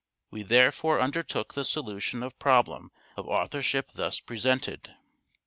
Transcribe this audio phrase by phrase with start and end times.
[0.31, 4.95] We therefore undertook the solution of problem of authorship thus presented.